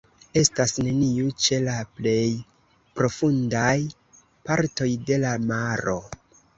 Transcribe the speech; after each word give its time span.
Estas 0.39 0.71
neniu 0.87 1.29
ĉe 1.47 1.59
la 1.67 1.75
plej 1.99 2.25
profundaj 3.01 3.77
partoj 4.51 4.93
de 5.11 5.25
la 5.29 5.41
maro. 5.51 6.01